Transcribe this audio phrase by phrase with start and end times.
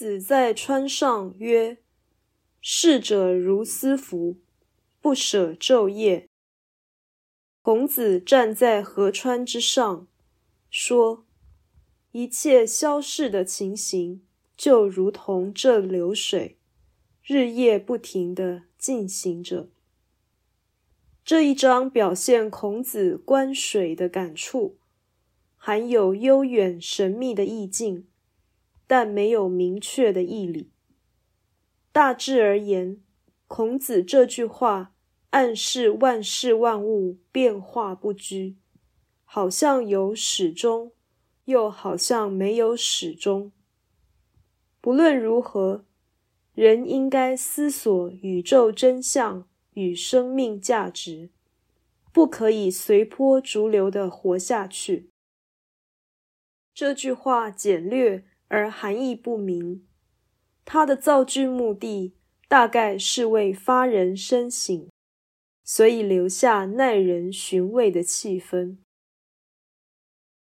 [0.00, 1.76] 子在川上曰
[2.62, 4.38] ：“逝者如斯夫，
[4.98, 6.26] 不舍昼夜。”
[7.60, 10.08] 孔子站在河川之上，
[10.70, 11.26] 说
[12.12, 14.22] ：“一切消逝的情形，
[14.56, 16.56] 就如同这流水，
[17.22, 19.68] 日夜不停地进行着。”
[21.22, 24.78] 这一章表现孔子观水的感触，
[25.58, 28.06] 含有悠远神秘的意境。
[28.90, 30.72] 但没有明确的义理。
[31.92, 33.00] 大致而言，
[33.46, 34.96] 孔子这句话
[35.30, 38.56] 暗示万事万物变化不居，
[39.22, 40.90] 好像有始终，
[41.44, 43.52] 又好像没有始终。
[44.80, 45.84] 不论如何，
[46.52, 51.30] 人应该思索宇宙真相与生命价值，
[52.12, 55.10] 不可以随波逐流的活下去。
[56.74, 58.24] 这句话简略。
[58.50, 59.86] 而含义不明，
[60.64, 62.14] 它的造句目的
[62.48, 64.88] 大概是为发人深省，
[65.62, 68.78] 所以留下耐人寻味的气氛。